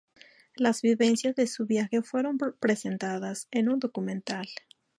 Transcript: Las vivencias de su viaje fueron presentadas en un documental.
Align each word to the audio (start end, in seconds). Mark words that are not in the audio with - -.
Las 0.55 0.81
vivencias 0.81 1.35
de 1.35 1.45
su 1.45 1.67
viaje 1.67 2.01
fueron 2.01 2.39
presentadas 2.59 3.47
en 3.51 3.69
un 3.69 3.77
documental. 3.77 4.47